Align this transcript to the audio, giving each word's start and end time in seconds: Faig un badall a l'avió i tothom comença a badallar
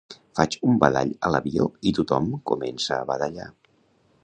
Faig 0.37 0.55
un 0.69 0.79
badall 0.83 1.11
a 1.27 1.31
l'avió 1.35 1.67
i 1.91 1.93
tothom 1.99 2.33
comença 2.53 2.99
a 2.99 3.07
badallar 3.13 3.49